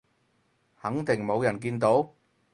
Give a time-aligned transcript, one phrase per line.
[0.81, 2.11] 肯定冇人見到？